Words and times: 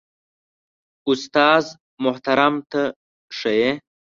استاد 1.09 1.65
محترم 2.03 2.55
ته 2.71 2.81
ښه 3.37 3.51
يې؟ 3.59 3.71